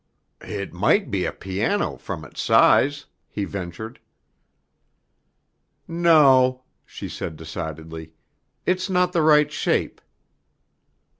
"It 0.43 0.73
might 0.73 1.11
be 1.11 1.25
a 1.25 1.31
piano 1.31 1.95
from 1.95 2.25
its 2.25 2.41
size," 2.41 3.05
he 3.29 3.45
ventured. 3.45 3.99
"No," 5.87 6.63
she 6.87 7.07
said 7.07 7.35
decidedly. 7.35 8.13
"It's 8.65 8.89
not 8.89 9.13
the 9.13 9.21
right 9.21 9.51
shape." 9.51 10.01